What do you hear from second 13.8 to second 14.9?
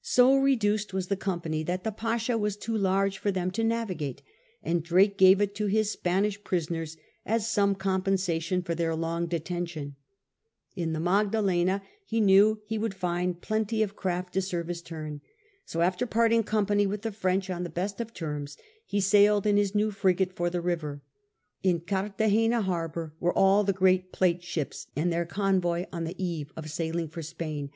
of craft to serve his